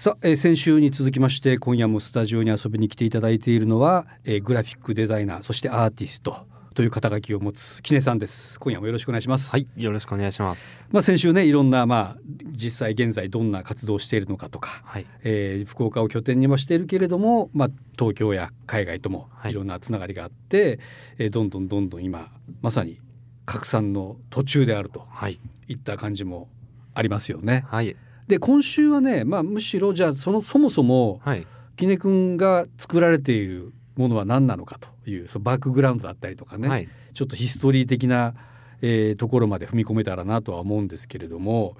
[0.00, 8.58] さあ、えー先週に続きまして今夜もスタジオに遊びに来ていただいているのは、えーグラフィックデザイナーそしてアーティストという肩書きを持つキネさんです。
[8.60, 10.88] 今夜もよろしくお願いします、はい、よろしくお願いします。
[10.90, 12.20] まあ、先週ねいろんなまあ
[12.52, 19.52] 実際現在どんな活動をしているのかとか、はい、えー福岡を拠点にはしているけれども、まあ、東京や海外ともはい。
[19.52, 20.80] いろんなつながりがあって、
[21.18, 22.32] えーどんどんどんどん今
[22.62, 22.98] まさに
[23.44, 25.38] 拡散の途中であるとはい、
[25.68, 26.48] いった感じも
[26.94, 27.64] ありますよね。
[27.68, 27.96] はい、
[28.30, 38.34] で今週はね、まあ、むしろじゃあそのそもそもはい、きね君が作られているものは何なのかというそのバックグラウンドだったりとかね、はい、ちょっとヒストリー的な、
[38.80, 41.76] えーところまで踏み込めたらなとは思うんですけれども、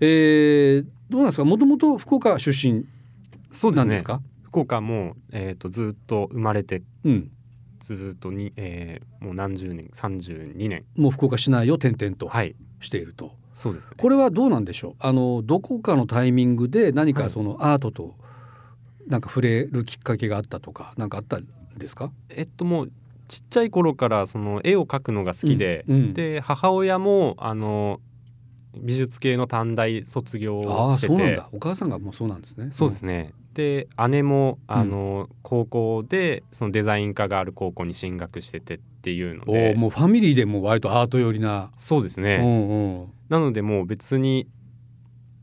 [0.00, 1.44] えーどうなんですか？
[1.44, 2.84] もともと福岡出身。
[3.76, 4.20] なんですか？
[4.42, 7.30] 福岡もえっ、とずっと生まれてうん、
[7.78, 10.84] ずっとに、えー、もう何十年、三十二年。
[10.96, 13.94] もう福岡市内を転々とはい、していると、そうですね。
[13.96, 14.94] これはどうなんでしょう？
[14.98, 17.24] あのどこかのタイミングで何はい。
[17.24, 18.14] かそのアートと
[19.06, 21.46] なんか触れるきっかけがあったとか何かあったん
[21.78, 22.10] ですか？
[22.28, 22.92] えっともう
[23.28, 26.14] ちっちゃい頃からその絵を描くのが好きで、うんうん。
[26.14, 28.00] で母親もあの
[28.76, 31.06] 美術系の短大卒業をしてて。
[31.06, 32.72] そうなんだ、お母さんがもうそうなんですね。
[32.72, 33.32] そうですね。
[33.54, 44.48] で姉もあの、高校でそのデザイン科がある高校に進学しててっていうのおでーもうファミリーでも割とアート寄りな、そうですね、うんうん、なのでもう別に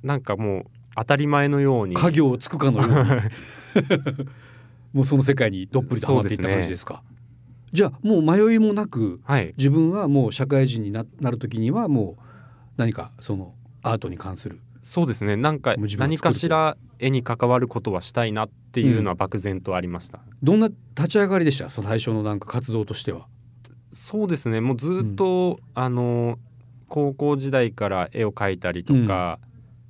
[0.02, 1.96] なんかもう当たり前のように。
[1.96, 2.96] 家業をつくかのように。
[4.94, 7.04] もうその世界にどっぷりとハマっていった感じですか。
[7.72, 9.54] じゃあもう迷いもなくはい。
[9.58, 12.24] 自分はもう社会人にななる時にはもう
[12.78, 14.60] 何かそのアートに関する。
[14.82, 15.38] そうですね。
[15.38, 21.70] なんか何かしら絵に関わることはしたいなっていうのは漠然とありました、どんな立ち上がりでした？
[21.70, 23.28] その最初のなんか活動としては。
[23.92, 24.62] そうですね。
[24.62, 26.40] もうずっと、あの
[26.88, 29.40] 高校時代から絵を描いたりとか、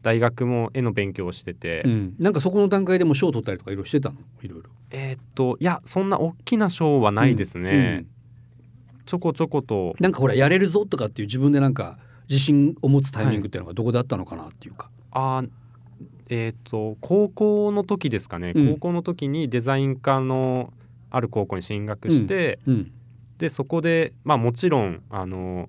[0.02, 4.16] 大学も絵の勉強をしてて、うん、なんかそこの段階でも賞を取ったりとかいろいろしてたの？
[4.42, 4.70] いろいろ。
[4.90, 8.06] えーっといやそんな大きな賞はないですね、
[9.06, 9.96] ちょこちょこと。
[10.00, 14.90] なんかほらやれるぞとかっていう自分でなんか自信を持つタイミングっていうのがどこであったのかなっていうか。
[15.12, 15.50] あー
[16.30, 18.74] えーっと高校の時ですかね、うん。
[18.74, 20.74] 高校の時にデザイン科の
[21.10, 22.92] ある高校に進学して、うん
[23.42, 25.68] でそこでまあもちろんあの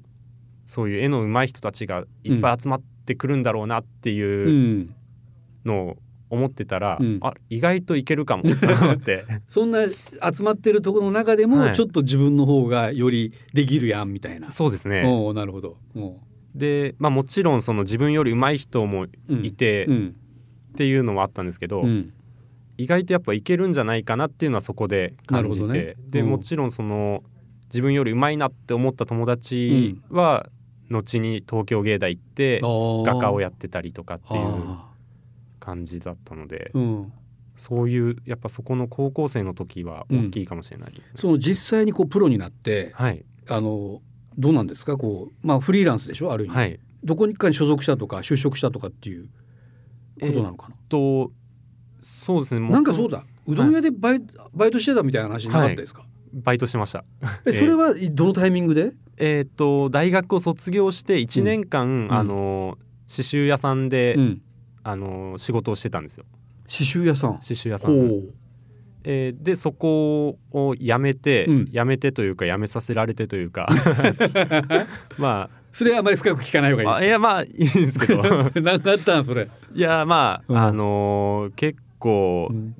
[0.66, 4.48] そういう絵の上手い人たちがいっぱい集まってくるんだろうなってういう
[4.82, 4.94] ん。
[5.64, 5.96] のを
[6.28, 7.18] 思ってたら、うん。
[7.22, 11.74] あ意外といけるかもって そんな集まってるところの中でもはい。
[11.74, 14.50] ちょっと自分の方がよりできるやんみたいな。
[14.50, 15.04] そうですね。
[15.06, 15.78] おおなるほど。
[15.96, 16.18] お
[16.54, 19.46] で、まあ、もちろんその自分より上手い人もうん。
[19.46, 20.14] いてうん。
[20.72, 22.12] っていうのもあったんですけど、うん。
[22.76, 25.94] 意外とやっぱいけるんじゃないかなっていうのはそこで感じて、ね。
[26.10, 26.24] でう。
[26.26, 27.22] んもちろんその
[27.72, 30.48] 自分より上手いなって思った友達は
[30.90, 34.78] 後に東京芸大行って画家をややってたりとかっていう
[35.58, 37.12] 感じだったのでうん、
[37.56, 41.12] そういうやっぱそこの高校生の時は大きいかもしれないですね。
[41.16, 44.00] その実際にこうプロになってはい、あの
[44.38, 44.96] どうなんですか？
[44.96, 46.32] こうまあフリーランスでしょ？
[46.32, 49.28] ある意味、はい、どこにかに所属したとか就職したとかっていう
[50.20, 51.32] ことなのかな、と
[52.00, 52.60] そうですね。
[52.60, 53.24] もなんかそうだ。
[53.46, 54.22] うどん屋でバイ,、
[54.54, 57.04] バイトしてたみたいな話なかったですか、バイトしてました。
[57.44, 62.12] え それはどのタイミングで、えー、と大学を卒業して1年間、ん。
[62.12, 62.78] あの
[63.08, 64.42] 刺繍屋さんで、うん、
[64.82, 66.24] あの仕事をしてたんですよ。
[66.62, 67.32] 刺繍屋さん。
[67.32, 68.30] 刺繍屋さほん、う。
[69.04, 71.66] えーでそこを辞めて、うん。
[71.66, 73.68] 辞めてというか辞めさせられてというか。
[75.18, 78.22] まそれはあまり深く聞かない方あがいいであいやまあいいんですけど。
[78.22, 80.58] す何かあったんそれ、いやまあ、うん。
[80.58, 82.74] あのー結構、うん。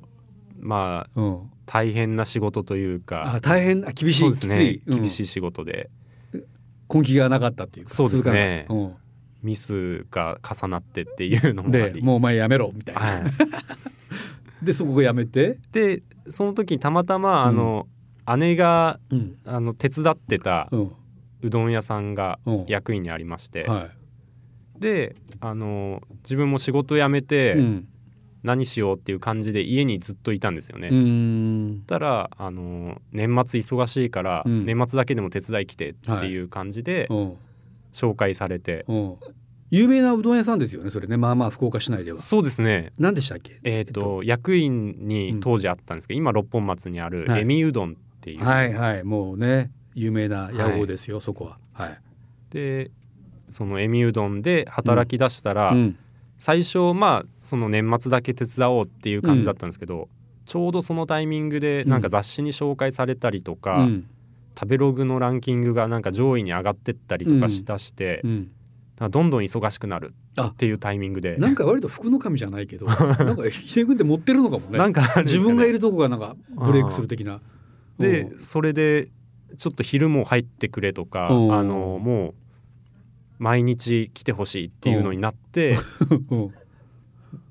[0.59, 4.81] まあうん、大変な仕事というあか大変あ厳しいですね。
[4.87, 5.89] 厳しい仕事で、
[6.93, 8.67] 根気がなかったっていうかそうですね。
[9.41, 11.93] ミスが重なってっていうのもあり。
[11.95, 13.23] でもうお前やめろみたいな、はい。
[14.63, 17.87] でそこがやめて、でその時にたまたまあの、
[18.37, 19.35] 姉がうん。
[19.45, 22.65] あの手伝ってたうどん屋さんがうん。
[22.67, 23.89] 役員にありまして、は
[24.79, 27.87] であの自分も仕事辞めいてうん
[28.43, 30.89] 何しようっていう感じで家にずっといたんですよね。
[31.87, 34.65] たらあの年末忙しいから、うん。
[34.65, 37.33] 年末だけでも手伝い来てっていう感じでうん。
[37.93, 39.15] 紹介されて、うん。
[39.69, 41.15] 有名なうどん屋さんですよねそれね。
[41.17, 42.19] まあまあ福岡市内では。
[42.19, 42.91] そうですね。
[42.99, 43.59] 何でしたっけ？
[43.63, 47.41] えっ、と、役員に当時あったんですけど、今六本松にあるはい。
[47.41, 49.03] エミうどんっていう、はいはい。
[49.03, 51.59] もうね有名な屋号ですよ、そこは。
[51.73, 51.99] はい、
[52.51, 52.91] で
[53.49, 55.97] そのエミうどんで働き出したら、うん
[56.43, 60.09] 最初まあその年末だけ手伝おうっていう感じだったんですけど、
[60.45, 64.05] ちょうどそのタイミングでなんか雑誌に紹介されたりとか、うん。
[64.59, 68.51] 食べログのランキングがなんか上位に上がってったりとかしだして、うん。
[68.99, 71.37] らどんどん忙しくなるあっていうタイミングで。
[71.37, 74.77] なんか割と福の神じゃないけど なんか秀君って持ってるのかもね。
[74.77, 75.23] なんかね。
[75.23, 77.39] 自分がいるとこがなんかブレイクする的な。
[77.99, 79.07] でうんそれで
[79.55, 81.67] ちょっと昼も入ってくれとかあうん。
[81.69, 82.33] のもう
[83.43, 85.75] 毎日来てほしいっていうのになって
[86.31, 86.53] うん。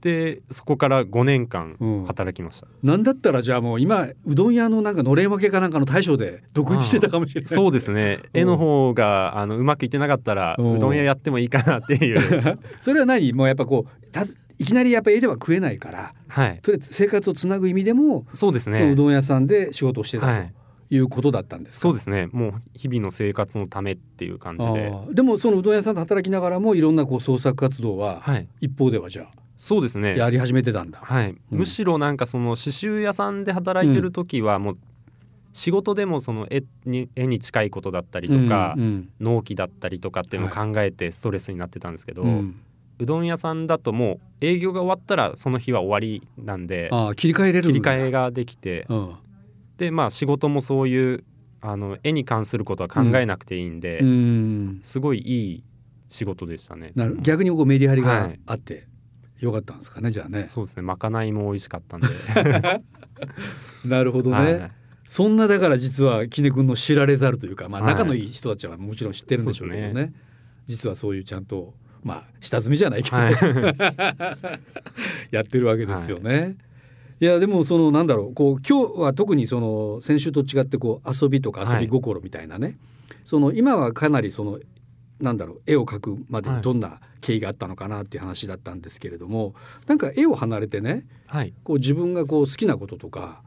[0.00, 2.06] でそこから5年間うん。
[2.06, 2.66] 働きました。
[2.82, 7.54] なんだったらじゃあもう今うどん屋のなんかのれん分けかなんかの大将で独立してたかもしれない。
[7.54, 8.20] そうですね。
[8.32, 10.72] 絵の方があのうまくいってなかったらうん。
[10.76, 12.20] うどん屋やってもいいかなっていう。
[12.80, 14.22] それは何もうやっぱこうた
[14.58, 16.58] いきなりやっぱ絵では食えないからはい。
[16.62, 18.92] とりあえず生活をつなぐ意味でも、そうですね。
[18.92, 20.40] うどん屋さんで仕事をしてたはい。
[20.46, 20.61] と
[20.92, 22.28] いうことだったんですか、そうですね。
[22.32, 24.92] もう日々の生活のためっていう感じで。
[25.10, 28.46] でもそのうどん屋さんで働きながらもいろんなこう創作活動ははい。
[28.60, 30.10] 一方ではじゃそうですね。
[30.10, 30.98] あやり始めてたんだ。
[31.02, 31.58] はい、うん。
[31.58, 34.78] むしろなんかその刺繍屋さんで働いてる時はもう
[35.54, 42.60] 仕事でもその絵に絵に近いことだったりとか、うん納期だったりとかっていうのを考えてストレスになってたんですけど、ううん
[42.98, 49.14] どん屋さんだともう営業が終わったらその日は終わりなんで切り替えれる切り替え、えができてうん
[49.82, 51.25] でまあ仕事もそういう
[51.61, 54.79] あの絵に関することは考えなくていいんで、うん。
[54.82, 55.64] すごいいい
[56.08, 56.93] 仕事でしたね。
[57.20, 58.87] 逆にこうメリハリがはいあって
[59.40, 60.46] よかったんですかねじゃあね。
[60.46, 60.82] そうですね。
[60.82, 62.06] まかないも美味しかったんで、
[63.88, 64.37] なるほどね。
[64.37, 64.70] はい。
[65.05, 67.94] そんなだから実は杵君の知られざるというか、まあ、はい。
[67.94, 69.87] 仲のいい人たちはもちろん知ってるんでしょうけどね。
[69.87, 70.12] そうで
[70.67, 73.34] 実はそういうちゃんとまあ下積みじゃないけど、はい。
[75.34, 76.56] やってるわけですよね。
[76.56, 76.58] い、
[77.24, 82.76] やでもそのなんだろうこう今日は特にその先週と違ってこう遊びとか遊び心みたいなね、
[83.24, 84.58] その今はかなりその
[85.20, 89.54] なんだろう絵を描くまでにどんな経緯があったのかなっていう話だったんですけれども、
[89.86, 91.52] なんか絵を離れてねはい。
[91.62, 93.42] こう自分がこう好きなこととかだか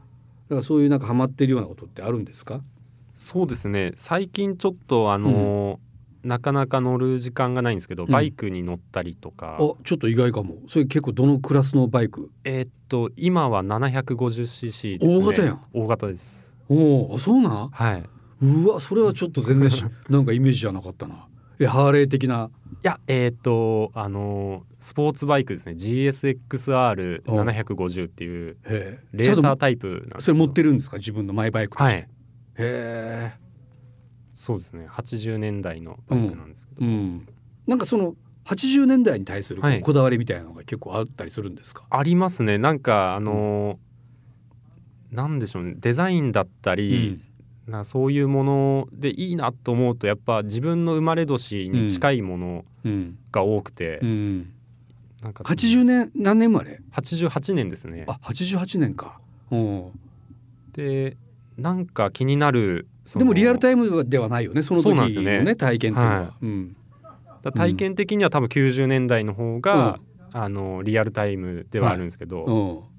[0.56, 2.62] らそういうなんかハマってるようなことってあるんですか？
[3.12, 3.92] そうですね。
[3.96, 5.78] 最近ちょっとあのー
[6.26, 8.12] なかなか乗る時間がないんですけど、うん。
[8.12, 10.56] バイクに乗ったりとか、あちょっと意外かも。
[10.68, 12.30] それ結構どのクラスのバイク？
[12.44, 15.18] えーっと今は 750cc ですね。
[15.18, 15.60] 大型やん。
[15.72, 16.54] 大型です。
[16.68, 17.68] おおそうなん？
[17.70, 18.02] はい。
[18.42, 21.26] うわそれはちょっと全然し なんかイメージじゃなかったな。
[21.58, 22.50] えハーレー的な？
[22.84, 25.72] いやえーっとあのースポーツバイクですね。
[25.72, 28.56] GSXR750 っていう
[29.12, 30.98] レーサータイプなんですとそれ持ってるるんですか？
[30.98, 32.04] 自分のマイバイクとして、はい。
[32.04, 32.08] へ
[32.58, 33.32] え
[34.36, 34.86] そうですね。
[34.86, 37.26] 80年代のバイクなんですけど、うん。
[37.66, 42.58] なんかその80年代に対するこだわりみたいなのが結構あったりするんですか、ありますね。
[42.58, 45.74] なんかあのーなんでしょうね。
[45.78, 47.22] デザインだったり、
[47.66, 52.92] なそういうものでいいなと思うとやっぱ自分の生まれ年に近いものうん。
[52.92, 53.18] うん。
[53.32, 54.52] が多くて、うん、
[55.22, 58.04] なんか80年何年生まれ？88年ですね。
[58.06, 59.18] あ88年か、
[59.50, 59.56] う。
[59.56, 59.92] ん、
[60.74, 61.16] で
[61.56, 65.56] なんか気になるでもリアルタイムではないよねその時のねね。
[65.56, 66.76] 体験っていうのは、はうん。
[67.42, 70.00] だ体験的には多分90年代の方が、
[70.32, 72.96] あのリアルタイムではあるんですけど、うん。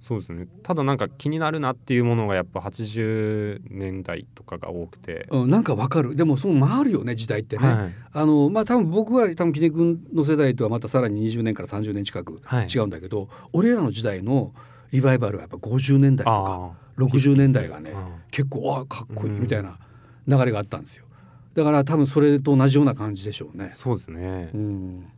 [0.00, 0.46] そうですね。
[0.62, 6.16] ただなんか気になるなっていうものがやっぱ80年代とかが多くて、うん、なんかわかる。
[6.16, 7.94] でもその回るよね時代ってね、はい。
[8.12, 12.66] あのまあ多分僕は多分杵君の世代とはまたさらに20年から30年近くはい。
[12.66, 14.54] 違うんだけど、俺らの時代の
[14.92, 16.74] リバイバルはやっぱ50年代とか。
[16.84, 19.78] あ60年代がねうん結構あかっこいいうんみたいな
[20.26, 21.06] 流れがあったんですよ
[21.54, 25.08] だから多分それと同じような感じでしょうね、そうですね、うん、だ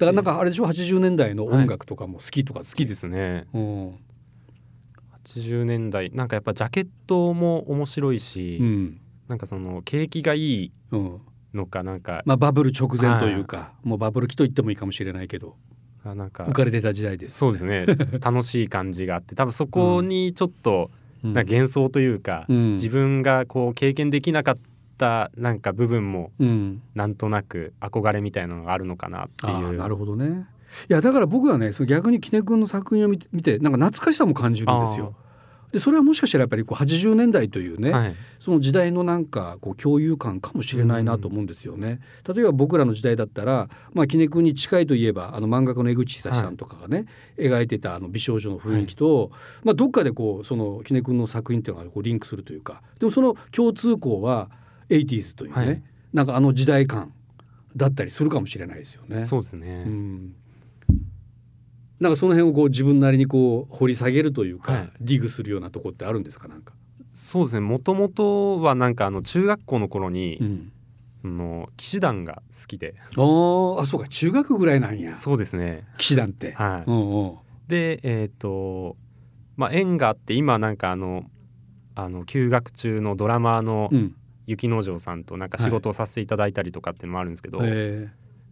[0.00, 3.98] からなんかあれでしょ80年代の音楽とかも好きとか好きですねうん、
[5.24, 11.20] 80年代なんかやっぱジャケットも面白いし、うんなんかその景気がいいうん
[11.54, 15.56] のかなんか、まあ、バブル直前というか、もうバブル期と言ってもいいかもしれないけど
[16.04, 17.38] あなんか浮かれてた時代です。
[17.38, 17.86] そうですね
[18.20, 22.72] 楽しい感じがあって多分そこにちょっと、うんな幻想というか、うん。
[22.72, 24.54] 自分がこう経験できなかっ
[24.98, 29.76] たなんか部分もうん、なんとなく憧れみたいなのがあるのかなっていう。
[29.76, 30.46] なるほどね。
[30.88, 35.14] いやだから僕はねその逆に杵君の作品を見て見てなんか懐かしさも感じるんですよ。
[35.72, 38.14] でそれはもしかしたらやっぱりこう80年代というね、はい。
[38.38, 42.00] その時代のなんかこう共有感かもしれないなと思うんですよね。
[42.26, 49.30] 例えば僕らの時代だったら、まあ、杵君に近いといえばあの漫画家の江口久志さんとかがね、描いてたあの美少女の雰囲気と、
[49.62, 52.82] まあ、どっかでこうその杵君の作品っていうのがこうリンクするというか。
[52.98, 54.50] でもその共通項は
[54.88, 55.82] 80s というね、はい。
[56.12, 57.12] なんかあの時代感
[57.76, 59.22] だったりするかもしれないですよね。
[59.24, 60.34] そうですね、うん
[62.00, 64.90] なんかその辺をこう自分なりにこう掘り下げるというか、はい。
[65.00, 66.48] ディグするようなとこってあるんですか？
[66.48, 66.74] なんか。
[67.12, 67.60] そうですね。
[67.60, 70.72] もともとはなんかあの中学校の頃に、うん。
[71.22, 72.94] あの騎士団が好きで。
[72.98, 74.08] あーあそうか。
[74.08, 75.12] 中学ぐらいなんや。
[75.12, 75.86] そうですね。
[75.98, 76.52] 騎士団って。
[76.52, 77.34] はい、うんうん。
[77.68, 78.96] でえっ、と
[79.56, 81.24] まあ縁があって今なんかあの
[81.94, 84.14] あの休学中のドラマーのうん。
[84.46, 88.08] 雪之丞さんとなんか仕事をさせていただいたりとかっていうのもあるんですけど、え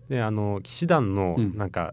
[0.09, 1.57] であの騎士団のうん。
[1.57, 1.93] なんか、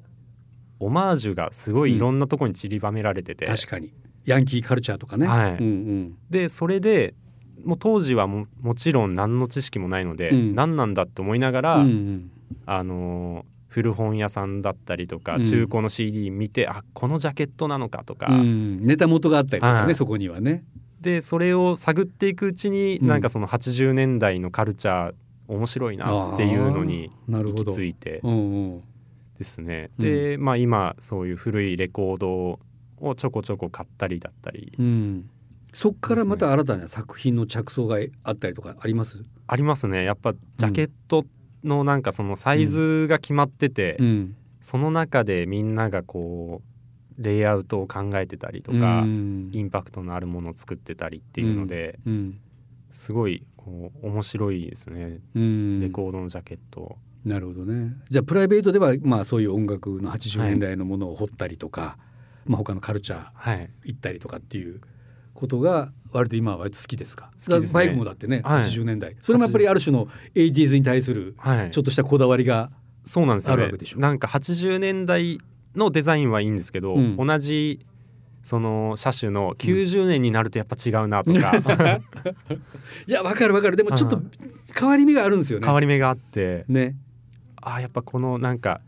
[0.79, 3.93] オマージュがすごいいろんなところに散りばめられてて、確かに。
[4.25, 5.51] ヤンキーカルチャーとかね、はい。
[5.51, 6.17] うんうん。
[6.29, 7.13] でそれで
[7.63, 10.55] もう当時はももちろん何の知識もないので、うん。
[10.55, 12.31] 何なんだって思いながら、うんうん。
[12.65, 15.43] あのー古本屋さんだったりとか、うん。
[15.43, 18.81] 中古の CD 見てあこのジャケットなのかとか、うん。
[18.81, 19.95] ネタ元があったりとかね、はい。
[19.95, 20.63] そこにはね。
[21.01, 23.07] でそれを探っていくうちに、うん。
[23.07, 25.13] なんかその80年代のカルチャー
[25.49, 27.75] 面白いなっていうのに行きなるほど。
[27.75, 28.21] 着いて。
[28.23, 28.83] うんうん
[29.37, 30.05] ですね、うん。
[30.05, 32.59] でまあ今そういう古いレコード
[32.99, 34.73] をちょこちょこ買ったりだったり。
[34.77, 35.29] うん、
[35.73, 40.03] そっからまた新たな作品の着想があったりとかあります、ありますね。
[40.03, 41.25] やっぱジャケット
[41.63, 44.35] のなんかそのサイズが決まってて、うん。
[44.61, 46.61] その中でみんながこ
[47.19, 49.49] うレイアウトを考えてたりとか、うん。
[49.53, 52.39] インパクトのあるものを作ってたりっていうので、うん。
[52.89, 55.81] すごいこう面白いですね、うん。
[55.81, 56.97] レコードのジャケット。
[57.25, 57.93] なるほどね。
[58.09, 61.97] じゃあプライベートではまあそういう音楽の80年代のものを掘ったりとか、
[62.45, 64.79] まあ、他のカルチャーはい、行ったりとかっていう
[65.33, 67.31] ことが割と今は好きですか？
[67.35, 67.73] 好きですね。
[67.73, 68.63] バイクもだってね、はい。
[68.63, 69.15] 80年代。
[69.21, 72.69] それもやっぱりある種の 80s に対するはい、ちょっとしたこだわりが、
[73.03, 73.57] そうなんですよ。
[73.57, 75.39] ねなんか80年代
[75.75, 77.17] のデザインはいいんですけど、うん。
[77.17, 77.85] 同じ
[78.43, 81.51] その車種の90年になるとやっぱ違うなとか、
[83.07, 83.75] いやわかるわかる。
[83.75, 84.31] でもちょっとうん
[84.77, 85.65] 変わり目があるんですよね。
[85.65, 86.65] 変わり目があって。
[86.67, 86.95] ね
[87.65, 88.79] あやっぱこのなんか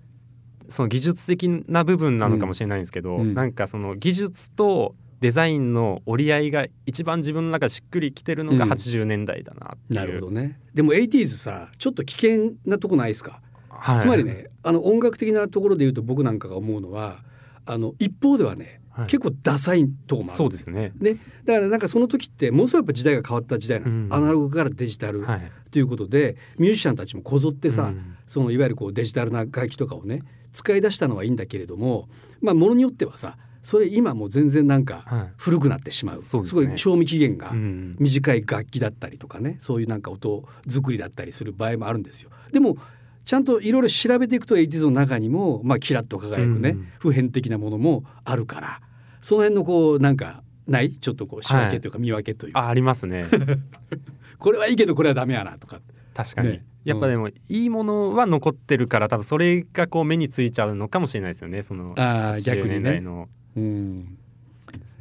[0.70, 3.34] その技術的な部分なのかもしれないんですけど、うん。
[3.34, 8.72] なんかその技術とデザインの折り合いが一番自分の中でしっくりきてるのがうん。
[8.72, 10.60] 80年代だなっていう、なるほどね。
[10.74, 17.18] でも 80s さちょっと危険なとこないですか、はい、つまりねあの音楽的なところで言うと僕なんかが思うのは
[17.66, 19.08] あの一方ではね、はい。
[19.08, 20.92] 結構ダサいとこもあるそうんですね。
[21.00, 23.96] ね、だからなんかその時ってものすごいやっぱ時代が変わった時代なんです。
[23.96, 24.14] よ、うん。
[24.14, 25.52] アナログからデジタルはい。
[25.72, 28.16] ということでミュージシャンたちもこぞってさ、うん。
[28.26, 32.08] そのいわゆるこうデジタルな楽器とかをね使い出したのはいいんだけれども
[32.42, 35.34] まあものによってはさそれ今もう全然なんかはい。
[35.38, 36.68] 古くなってしまう、そうですね。
[36.68, 37.96] ごい賞味期限がうん。
[38.00, 42.32] 短い楽器だったりとかねそういうなんか音作りだったりする場合もあるんですよ。
[42.52, 42.78] でも
[43.26, 46.88] ちゃんといろいろ調べていくと 80s の中にも、まあ、キラッと輝くね、うん。
[46.98, 48.80] 普遍的なものもあるから
[49.28, 50.94] その辺のこうなんかない？
[50.94, 53.26] ちょっとこう仕分けというか見分けというか、あありますね。
[54.40, 55.82] これはいいけどこれはダメやなとか。
[56.14, 56.66] 確かに、ね。
[56.86, 61.62] やっぱでもいいものは残ってるから多分それがこう目についちゃうのかもしれないですよね。
[61.62, 63.02] そのあー逆にね。
[63.04, 64.18] 80うん。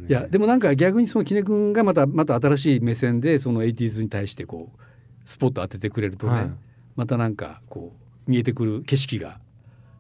[0.09, 4.81] いやでもなんか逆にその杵君がまたまた新しい目線でその 80s に対してこう
[5.25, 6.51] スポット当ててくれるとね、はい。
[6.97, 7.95] またなんかこ
[8.27, 9.39] う見えてくる景色が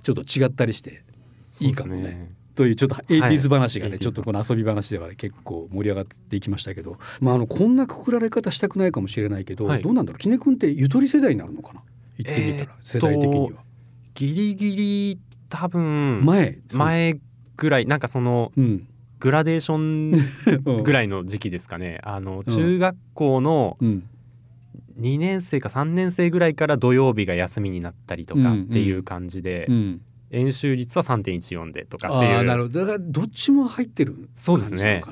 [0.02, 1.04] ちょっと違ったりして
[1.60, 2.34] いいかもね。
[2.56, 9.82] というちょっと 80s 話がね、80ちょっとこの遊び話では結構盛り上がっていきましたけど、まあ、あのこんなくくられ方したくないかもしれないけど、はい。
[9.82, 10.18] どうなんだろう？
[10.18, 11.82] 杵君ってゆとり世代になるのかな？
[12.18, 13.62] 言ってみたら、世代的には。
[14.14, 15.18] ギリギリ
[15.50, 17.20] 多分前前
[17.56, 18.88] ぐらいなんかそのうん。
[19.18, 20.12] グラデーション
[20.64, 20.82] うん。
[20.82, 21.98] ぐらいの時期ですかね。
[22.02, 24.08] あの中学校のうん。
[24.98, 32.80] 2年生か3年生ぐらいから土曜日が休みになったりとかっていう感じで、うん、演習率は3.14でとかってああいうなるほど。
[32.80, 35.02] だからどっちも入ってるそうですね。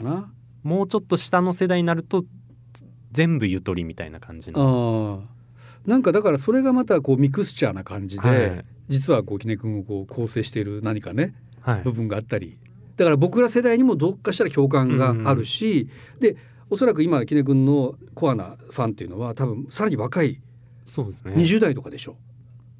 [0.62, 2.24] もうちょっと下の世代になると
[3.12, 5.22] 全部ゆとりみたいな感じの。
[5.86, 8.64] なんかだからそれがまたこうミクスチャーな感じで、はい。
[8.88, 11.82] 実はこう杵君をこう構成している何かねはい。
[11.82, 12.58] 部分があったり。
[12.96, 15.88] だから僕ら世代にもどっかしたら共感があるし、
[16.20, 16.36] で
[16.70, 20.40] おそらく今杵君のコアなファンっていうのは多分さらに若い
[20.84, 21.34] そうですね。
[21.34, 22.16] 20代とかでしょ。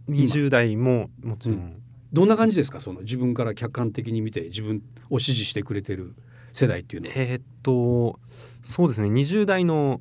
[0.08, 1.83] 20代ももちろん、うん
[2.14, 2.80] どんな感じですか？
[2.80, 6.14] その自分から客観的に見て自分を支持してくれてる
[6.52, 7.14] 世代っていうのは。
[7.16, 8.20] えーっと
[8.62, 9.08] そうですね。
[9.08, 10.00] 20代の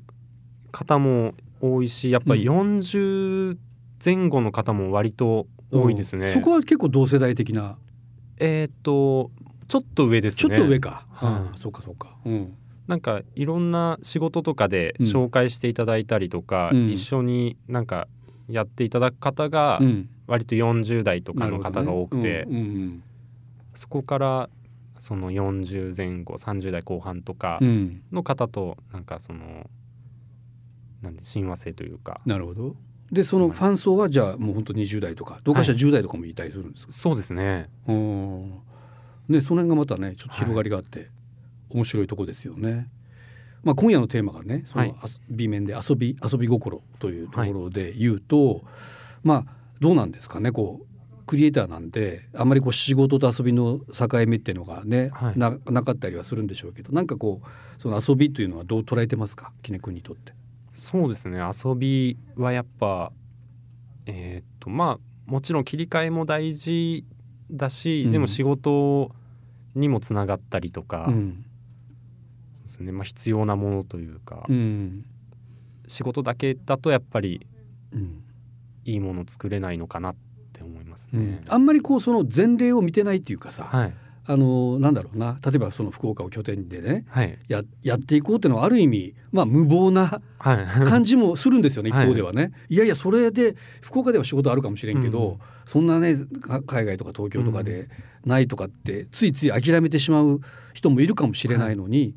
[0.72, 3.58] 方も多いしやっぱり40
[4.04, 6.32] 前後の方も割と多いですね、うん。
[6.32, 7.76] そこは結構同世代的な？
[8.38, 9.30] えーっと
[9.66, 11.06] ちょっと上ですちょねっと上か。
[11.10, 11.32] はい。
[11.48, 12.16] うんそうかそうか。
[12.24, 12.54] うん。
[12.86, 15.06] なんかいろんな仕事とかでうん。
[15.06, 16.90] 紹介していただいたりとか、うん。
[16.90, 18.08] 一緒になんか
[18.48, 22.60] やっていただく方がうん割と40代とかの方が多くて、なるほどね。
[22.60, 23.02] うん
[23.76, 24.48] そこから
[25.00, 27.68] その40前後30代後半とかうん。
[27.68, 29.68] うんの方となんかその
[31.02, 32.20] なんで親和性というか。
[32.24, 32.76] なるほど。
[33.12, 37.68] でそのファン層はじゃあもう本当20代とかどうかしたら10代とかもいたりするんですか、そうですね。
[37.86, 38.50] うん
[39.28, 41.08] ねその辺がまたねちょっと広がりがあって、
[41.68, 42.88] 面白いとこですよね。
[43.62, 44.88] まあ、今夜のテーマがねそはい。
[44.88, 44.96] の
[45.28, 48.64] B 面で遊び遊び心というところで言うと、
[49.22, 49.46] まあ
[49.80, 50.86] どうなんですかねこう
[51.26, 55.38] クリエイターなんであんまりこう仕事と遊びの境目っていうのがね、はい。
[55.38, 59.50] ななかったりはするんでしょうけどなんかこうその遊びというのはどう捉えてますか？
[59.62, 60.34] 杵君にとって。
[60.72, 61.38] そうですね。
[61.38, 63.10] 遊びはやっぱ
[64.06, 67.04] えーっとまあもちろん切り替えも大事
[67.50, 68.12] だし、うん。
[68.12, 69.10] でも仕事
[69.74, 71.44] にもつながったりとか、うん。
[72.64, 72.92] ですね。
[72.92, 75.06] まあ、必要なものというか、うん。
[75.86, 77.46] 仕事だけだとやっぱり
[77.92, 78.23] うん
[78.84, 80.16] いいもの作れないのかなっ
[80.52, 81.40] て思いますね。
[81.46, 81.52] うん。
[81.52, 83.94] あんまりこうその前例を見てないっていうかさ、はい。
[84.26, 85.38] あのなんだろうな。
[85.44, 87.38] 例えばその福岡を拠点でねはい。
[87.48, 90.64] ややっていこうっていうのはある意味まあ無謀なはい。
[90.86, 92.04] 感じもするんですよね はい。
[92.06, 95.38] 一方ではね、い、やいやそれで福岡では仕事あるかもしれんけど、うん。
[95.66, 97.88] そんなねか海外とか東京とかで
[98.24, 100.40] ないとかってついつい諦めてしまう
[100.72, 102.14] 人もいるかもしれないのに、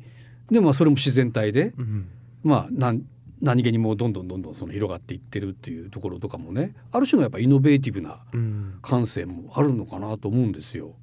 [0.50, 2.06] でもまあそれも自然体でうん。
[2.42, 3.02] まあ何
[3.40, 8.78] 何気にもうどんどんどんどんその広がっていってるっていうところとかもねある種のやっぱイノベーティブなうん。
[8.82, 10.94] 感性もあるのかなと思うんですよ。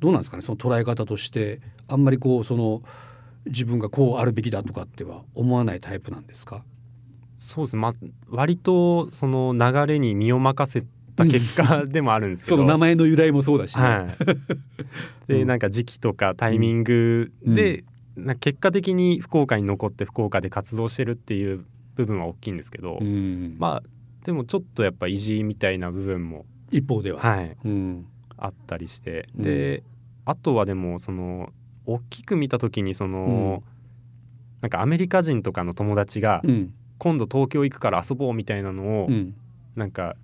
[0.00, 2.82] どうなんですかねその捉え方としてあんまりこうその
[3.46, 6.64] 自分がこうあるべきだとかっては思わないタイプなんですか？
[7.36, 7.92] そうですね、まあ、
[8.28, 10.86] 割とその流れに身を任せ
[11.16, 12.56] た結果 でもあるんですけど。
[12.56, 15.48] その名前の由来もそうだしね、はい、で、うん。
[15.48, 17.84] なんか時期とかタイミングで、
[18.18, 23.56] な結果的に福岡に残って福岡で活動してるっていう部分は大きいんですけど、うん。
[23.58, 23.88] まあ
[24.24, 28.06] でもちょっとやっぱ意地みたいな部分も、一方では、はい、うん。
[28.36, 29.42] あったりしてうん。
[29.42, 29.82] で、
[30.24, 31.50] あとはでもその
[31.86, 33.62] 大きく見た時にその、
[34.60, 36.74] なんかアメリカ人とかの友達がうん。
[36.98, 39.34] 今度東京行くから遊ぼうみたいなのを、うん。
[39.76, 40.16] なんか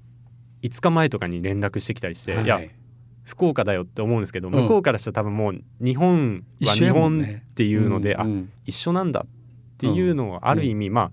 [0.62, 2.44] 5日前とかに連絡してきたりして、はい。
[2.44, 2.60] いや
[3.24, 4.52] 福岡だよって思うんですけど、ん。
[4.52, 8.52] 向こうからしたら多分もう日本は日本っていうので、あうんうん。
[8.66, 11.10] 一緒なんだっていうのはある意味、まあ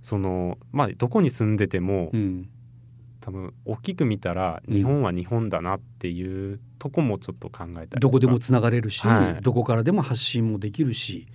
[0.00, 2.48] そのまあどこに住んでても、うん。
[3.20, 9.42] 多分大きく見たらうん日本は日本だなっていうとこもちょっと考えたりどこでもつながれるし、はい。
[9.42, 11.26] どこからでも発信もできるし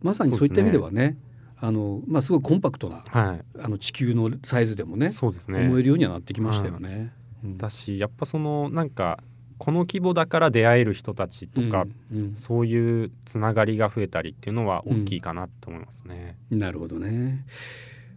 [0.00, 1.18] まさにそういった意味ではね
[1.58, 5.66] あの、まあ、すごいコンパクトなはあの地球のサイズでもねい、そうですね。
[5.66, 7.12] 思えるようにはなってきましたよね。
[7.20, 7.25] うん
[7.56, 9.18] だしやっぱそのなんか
[9.58, 16.36] この規模だから出会える人たちとか、うんうんそういうつながりが増えたりっていうのは大きいかなと思いますね。
[16.50, 17.44] なるほどね。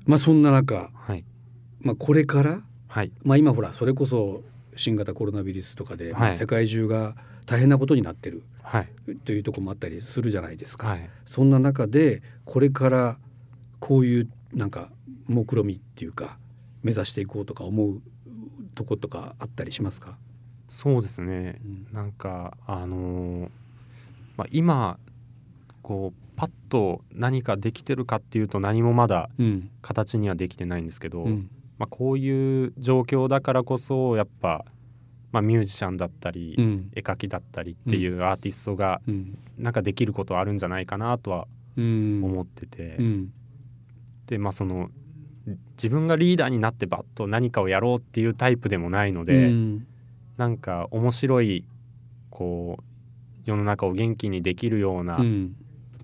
[0.05, 1.23] まあそんな中、はい、
[1.81, 4.43] まあ、これから、はい、まあ、今ほらそれこそ
[4.75, 8.89] 新型コロナウイルスとかで、まあはい世界中が大変なことになってるはい、
[9.25, 10.89] というところもあったりするじゃないですか。
[10.89, 11.09] はい。
[11.25, 13.17] そんな中でこれから
[13.79, 14.89] こういうなんか
[15.27, 16.37] 目論みっていうか
[16.83, 18.01] 目指していこうとか思う
[18.79, 20.17] とことかあったりしますか？
[20.69, 21.59] そうですね。
[21.65, 21.87] うん。
[21.91, 23.49] なんかあのー
[24.37, 24.97] まあ今
[25.81, 29.69] こうパッと何かできてるかっていうと何もまだうん。
[29.81, 31.49] 形にはできてないんですけど、うん。
[31.77, 34.63] まあこういう状況だからこそやっぱ
[35.33, 36.89] まあミュージシャンだったり、うん。
[36.95, 39.37] 絵描きだったりっていうアーティストがうん。
[39.57, 42.21] なんかできることあるんじゃないかなとはうん。
[42.23, 43.33] 思ってて、うん。
[44.27, 44.89] でまあその
[45.77, 49.87] 自分がリーダーになってバッと何かをやろうっていうタイプでもないので、うん
[50.37, 51.65] なんか面白い
[52.29, 52.83] こう
[53.43, 55.55] 世の中を元気にできるようなうん。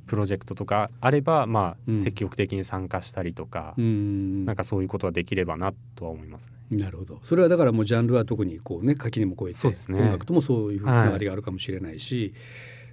[0.07, 1.95] プロジェクトとかあれば、まうん。
[1.95, 6.77] あ積極的に参加したりとか、うんなんかそういうことはできればなとは思いますね。
[6.77, 7.19] なるほど。
[7.23, 9.99] それはだからもうジャンルは特にこうね垣根も越えてね。
[9.99, 12.33] 音楽ともそういうふうにつながりがあるかもしれないし、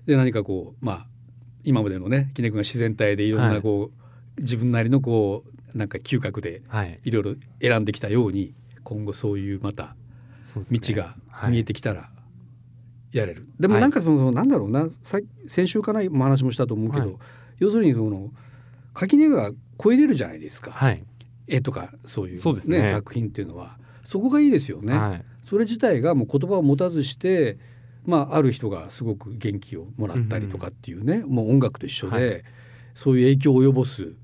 [0.07, 1.07] で何かこうまあ
[1.65, 3.91] 今までのね木根君が自然体でいろんはないこ
[4.39, 8.55] う、自分なりのこうなんか嗅覚ではい、いろいろ選んできたように
[8.85, 9.95] 今後そういうまた
[10.71, 11.53] 道がはい。
[11.53, 12.11] 見えてきたら
[13.13, 17.17] やれる、でもなんかその、なんだろうなさ先週かなお話もしたと思うけど、はい。
[17.59, 18.31] 要するにその
[18.95, 19.51] 垣根が
[19.83, 21.05] 超えれるじゃないですか、はい、
[21.47, 22.85] 絵とかそういう,、そうですね。
[22.85, 23.79] 作品っていうのは。
[24.05, 24.95] そこがいいですよね。
[24.97, 27.59] はい、それ自体がもう言葉を持たずして、
[28.05, 32.43] まあ、ある人がすごく元気をもらったりとかっていうね、もう音楽と一緒で、はい。
[32.95, 34.15] そういう影響を及ぼす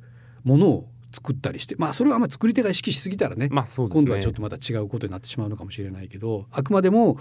[0.44, 4.00] ものを作ったりしてまあそれはあんまり作り手が意識しすぎたらね,、まあそうですね。
[4.02, 7.18] 今度はちょっとまた違うことになってしまうのかもしれないけどあくまでも、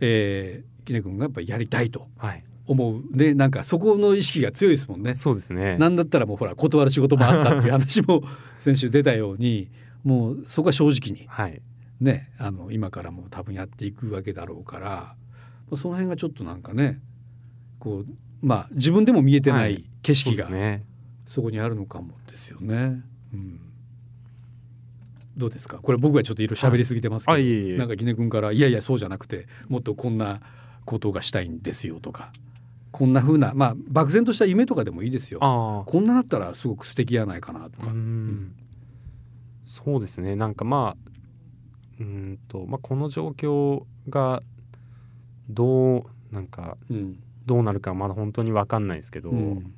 [0.00, 5.14] えー、キネ君がやっぱりやりたいとはい、思うでなんかそこの意識が強いですもんね。
[5.14, 5.78] そうですね。
[5.78, 8.22] なんだったらもうほら断る仕事もあったっていう話も
[8.58, 9.70] 先週出たように
[10.04, 11.62] もうそこは正直にはい、
[12.00, 15.14] ね、あの今からも多分やっていくわけだろうからま
[15.72, 17.00] あその辺がちょっとなんかね
[17.78, 20.48] こうまあ自分でも見えてなはいい景色が。
[21.28, 23.02] そこにあるのかもですよね。
[23.32, 23.60] うん、
[25.36, 25.78] どうですか？
[25.78, 27.76] これ僕がちょっといろいろ喋りすぎてますけど、あいえいえ。
[27.76, 30.40] なんかギネ君から「いやいやそうじゃなくてもっとこんな
[30.84, 32.32] ことがしたいんですよ」とか
[32.90, 35.40] こんな風なまあ漠然とした夢とかでもいいですよ。
[35.86, 37.90] こんなだったらすごく素敵やないかなとか。
[37.90, 38.54] うん。
[39.64, 40.34] そうですね。
[40.36, 41.10] なんかまあ
[42.00, 44.42] うーんと、まあ、この状況が
[45.50, 47.18] どうなんかうん。
[47.46, 49.74] どうなるかまだ本当に分かんないですけど、うん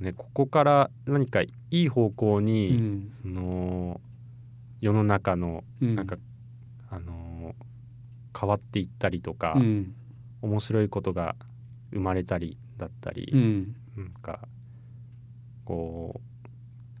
[0.00, 3.10] ねここから何かいい方向うに、ん。
[3.10, 4.00] その
[4.80, 5.94] 世の中のうん。
[5.94, 6.16] なんか、
[6.90, 7.54] あの
[8.38, 9.94] 変わっていったりとか、うん。
[10.42, 11.34] 面白いことが
[11.92, 13.76] 生まれたりだったり、うん。
[13.96, 14.46] なんか
[15.64, 16.48] こう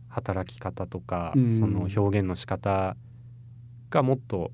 [0.08, 1.58] 働き方とか、うん。
[1.58, 2.96] その表現の仕方
[3.90, 4.50] がもっと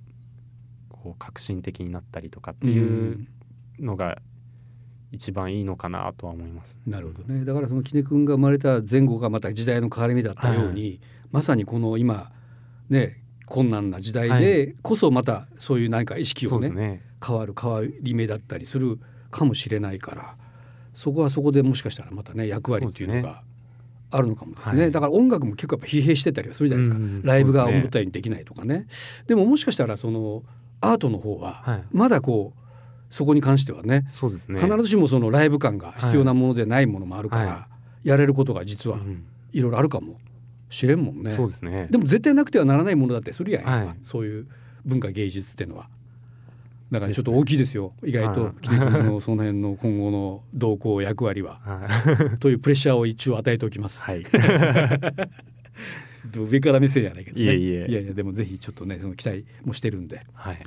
[0.89, 3.27] こう革新的になったりとかっていう
[3.79, 4.21] のが
[5.13, 6.79] 一番いいのかなとは思います。
[6.87, 7.45] なるほどね。
[7.45, 12.33] だからその杵君が生まれた前後がまた時代の変わり目だったように、まさにこの今
[12.89, 17.03] ね困難な時代でこそまたそういう何か意識をねですね。
[17.25, 18.99] 変わる変わり目だったりする
[19.31, 20.35] かもしれないから
[20.95, 23.43] そこはそこでもしかしたらまたね役割っていうのが
[24.11, 24.83] あるのかもですね。
[24.83, 24.93] はい。
[24.93, 28.87] だから音楽も結構やっぱ疲弊してたりはするじゃないですか、うんライブが思ったようにできないとかね。
[29.27, 30.43] でももしかしたらその
[30.81, 31.85] アートの方ははい。
[31.93, 32.62] まだこう
[33.13, 34.59] そこに関してはねそうですね。
[34.59, 37.69] 必ずしもそのライブ感が必要なものでないものもあるから、は
[38.03, 40.17] やれることが実はうんいろいろあるかも
[40.71, 41.31] しれんもんね。
[41.31, 41.89] そうですね。
[41.91, 44.49] でも絶対なくてはならないものだってするやん、はいそういう
[44.87, 45.89] 文化芸術っていうのは。
[46.91, 51.87] だからちょっと大きいですよ意外と君のその辺の今後の動向役割はは
[52.35, 52.39] い。
[52.39, 54.05] というプレッシャーを一応与えておきます。
[54.07, 54.25] はい。
[56.33, 60.59] 上から目線やないけどねいえいえやいやでもぜひちょっとねその期待もしてるんではい。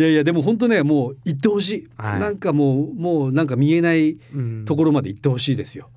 [0.00, 2.20] いやいやでも本当ねもう行ってほしい、はい。
[2.20, 5.90] なんかもうもうなんか見えないうんところまで行ってほしいですよ。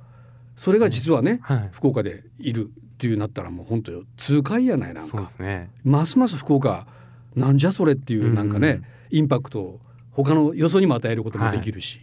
[0.58, 1.70] それが実はね、はい。
[1.72, 5.26] 福岡でいるっていうなったらもう本当よ痛快やないなんか。
[5.40, 5.72] ね。
[5.86, 6.86] ますます福岡
[7.34, 12.02] なんじゃそれっていうなんかね、うんインパクトを他のよそにも与えることもできるし、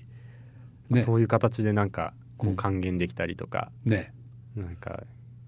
[0.89, 1.03] ね。
[1.03, 2.53] そういう形でなんかこうん。
[2.55, 4.15] う還元できたりとか、ね。
[4.57, 5.03] なんか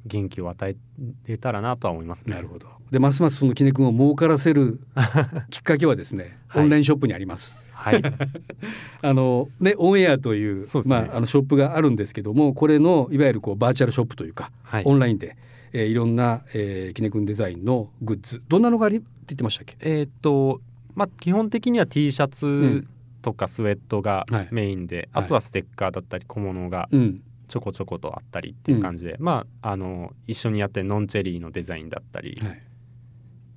[0.07, 0.77] 元気を与え
[1.25, 2.35] てたらなとは思いますね。
[2.35, 2.69] なるほど。
[2.91, 4.81] でますますその杵君を儲からせる
[5.51, 6.65] きっかけはですね、はい。
[6.65, 7.57] オンラインショップにあります。
[7.73, 8.03] はい。
[9.03, 10.89] あのねオンエアというそうね。
[10.89, 14.83] まああのショップがあるんですけどもこれのいわゆるこうバーチャルショップというか、はい。
[14.85, 15.37] オンラインで、
[15.73, 18.43] えーいろんな、えー、杵君デザインのグッズ。
[18.49, 19.77] どんなのがありって言ってましたっけ？
[19.81, 20.61] えーっと
[20.95, 22.87] まあ基本的には T シャツ
[23.23, 24.49] とかスウェットがはい。
[24.51, 25.25] メインで、はい。
[25.25, 32.63] あとはステッカーだったり小物がうんちょこちょことあったりっていう感じで、まああの一緒にやってるノンチェリーのデザインだったり、はい。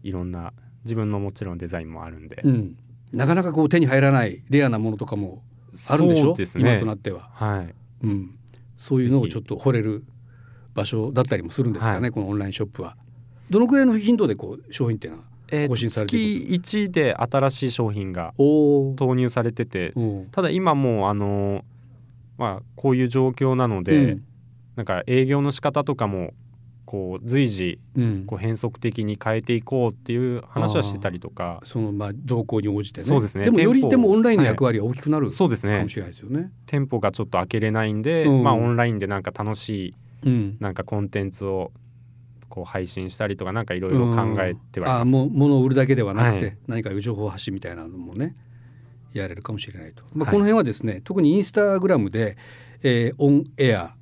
[0.04, 0.52] いろんな
[0.84, 2.78] 自分のもちろんデザインもあるんで、うん、
[3.14, 5.42] なかなかこう手に入らないレアなものとかも
[5.90, 6.26] あるんでしょ？
[6.26, 7.74] そうです今ねとなっては、はい。
[8.04, 8.38] うん、
[8.76, 10.04] そういうのをちょっと掘れる
[10.74, 12.12] 場所だったりもするんですかね、はい。
[12.12, 12.98] このオンラインショップは。
[13.50, 19.94] どのくらいの頻度でこう商品っていうのはえー更新されていく月1で新しい商品が投入されてて
[20.32, 21.64] ただ今もうあの
[22.38, 24.24] まあこういう状況なので、うん。
[24.76, 26.34] なんか営業の仕方とかも
[26.86, 28.26] こう随時うん。
[28.26, 31.62] こう変則的に変えていこうっていう話はしてたりとか。
[31.64, 33.08] そのまあ動向に応じてね。
[33.08, 33.46] そうですね。
[33.46, 35.78] でもよりでもオンラインの役割は大きくなるそうですね。
[35.78, 36.52] かもしれないですよね。
[36.66, 38.44] 店舗がちょっと開けれないんで、うん。
[38.44, 39.70] まあオンラインでなんか楽し
[40.24, 40.58] いうん。
[40.60, 41.72] なんかコンテンツを
[42.50, 45.12] こう配信したりとかなんかいろいろ考えてうんあはいます。
[45.12, 46.58] もう物を売るだけではなくて、はい。
[46.68, 48.36] 何か情報発信みたいなのもね
[49.20, 52.38] やれるかもしれないと、まあ、はいこの辺はですね、特にインスタグラムで、
[52.84, 53.96] えーオンエア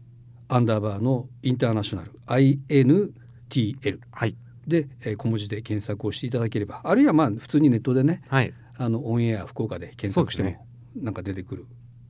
[0.50, 4.36] アンダーバーのインターナショナル INTL はい。
[4.68, 8.54] で、えー小文字で検索をしていただければあるいはまあ普通にネットでねはい。
[8.78, 11.66] あのオンエア福岡で検索しても、なんか出てくる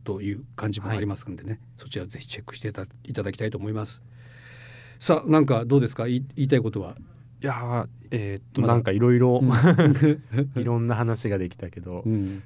[0.06, 4.02] という感じもありますんでね、そちらぜひチェックしていただきたいと思います。
[5.00, 6.08] さあなんかどうですか？
[6.08, 6.96] 言いたいことは？
[7.42, 9.52] いやーえーっとなんかいろいろうん。
[10.56, 12.42] いろんな話ができたけど、うん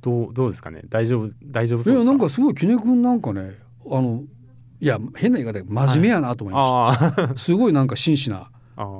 [0.00, 0.82] どうどうですかね？
[0.88, 2.12] 大丈夫大丈夫いそうですか？
[2.12, 3.58] やなんかすごい杵君なんかね
[3.90, 4.22] あの
[4.80, 7.36] いや変な言い方で真面目やなと思いました、あー。
[7.38, 8.50] すごいなんか真摯な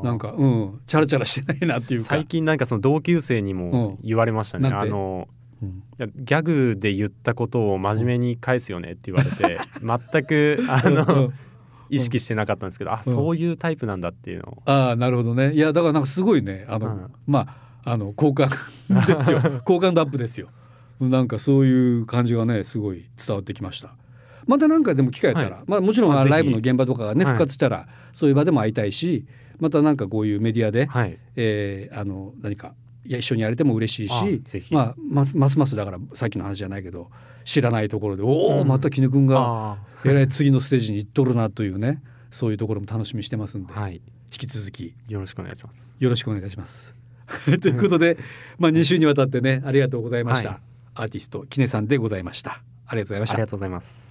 [0.05, 2.07] なんかうんチャラチャラしてないなっていうか。
[2.07, 5.29] 最近なんかその同級生にも言われましたね、うんあの
[5.63, 5.69] うん。
[5.69, 11.33] いやギャグで言ったことを真面目に返すよねって言われて 全くあの、うん
[11.93, 15.53] 意識してなかったんですけどあそういうタイプなんだっていうのを、ああなるほどね。
[15.55, 17.11] いやだからなんかすごいねあの、うん。
[17.27, 17.41] ま
[17.85, 18.49] ああの好感
[19.09, 19.41] ですよ。
[19.65, 20.51] 好感度アップですよ
[21.01, 23.95] なんかそういう感じがねすごい伝わってきました。
[24.47, 25.65] またなんかでも機会やったら、はい。
[25.67, 27.33] まあもちろんライブの現場とかがねはい。
[27.33, 29.27] 復活したら、そういう場でも会いたいし
[29.59, 31.19] またなんかこういうメディアで、はい。
[31.37, 37.11] えーあの何か一緒にやれても嬉しいあしまあ、ますますますだからさっきの話じゃないけど
[37.45, 38.69] 知らないところでおお、うん。
[38.69, 44.03] また絹君があえらい次のステージに行っとるなというねそういうところも楽しみにしてますんで、ーはい。
[44.33, 44.95] 引き続き。
[45.09, 45.97] よろしくお願いします。
[45.99, 46.95] よろしくお願いします。
[47.61, 48.19] ということで、
[48.59, 50.70] まあ、2週にわたってねありがとうございました、はい
[51.01, 52.63] アーティストキネさんでございました。
[52.87, 53.35] ありがとうございました。
[53.35, 54.10] ありがとうございます。